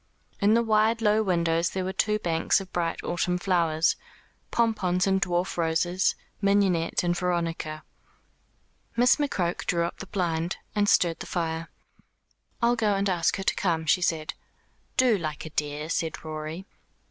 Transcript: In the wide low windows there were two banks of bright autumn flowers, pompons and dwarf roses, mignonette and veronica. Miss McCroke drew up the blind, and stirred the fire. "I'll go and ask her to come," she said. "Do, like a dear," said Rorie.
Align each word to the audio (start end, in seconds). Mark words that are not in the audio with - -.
In 0.39 0.55
the 0.55 0.63
wide 0.63 0.99
low 0.99 1.21
windows 1.21 1.69
there 1.69 1.83
were 1.83 1.93
two 1.93 2.17
banks 2.17 2.59
of 2.59 2.73
bright 2.73 3.03
autumn 3.03 3.37
flowers, 3.37 3.95
pompons 4.49 5.05
and 5.05 5.21
dwarf 5.21 5.57
roses, 5.57 6.15
mignonette 6.41 7.03
and 7.03 7.15
veronica. 7.15 7.83
Miss 8.95 9.17
McCroke 9.17 9.67
drew 9.67 9.83
up 9.83 9.99
the 9.99 10.07
blind, 10.07 10.57
and 10.73 10.89
stirred 10.89 11.19
the 11.19 11.27
fire. 11.27 11.69
"I'll 12.63 12.75
go 12.75 12.95
and 12.95 13.07
ask 13.11 13.35
her 13.37 13.43
to 13.43 13.53
come," 13.53 13.85
she 13.85 14.01
said. 14.01 14.33
"Do, 14.97 15.19
like 15.19 15.45
a 15.45 15.51
dear," 15.51 15.87
said 15.87 16.25
Rorie. 16.25 16.65